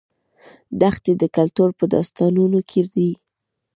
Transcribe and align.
دښتې 0.81 1.13
د 1.21 1.23
کلتور 1.35 1.69
په 1.79 1.85
داستانونو 1.93 2.59
کې 2.69 2.81
دي. 2.93 3.11